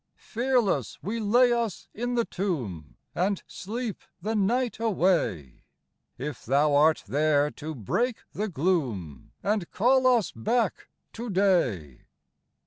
[0.17, 5.63] Fearless we lay us in the tomb, And sleep the night away,
[6.17, 12.05] If Thou art there to break the gloom, And call us back to day.